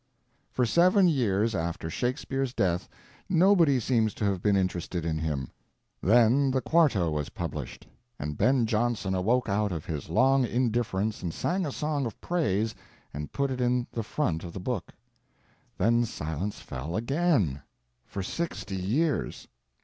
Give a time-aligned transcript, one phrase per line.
[0.51, 2.89] For seven years after Shakespeare's death
[3.29, 5.51] nobody seems to have been interested in him.
[6.01, 7.85] Then the quarto was published,
[8.17, 12.73] and Ben Jonson awoke out of his long indifference and sang a song of praise
[13.13, 14.91] and put it in the front of the book.
[15.77, 17.61] Then silence fell again.
[18.07, 19.47] For sixty years.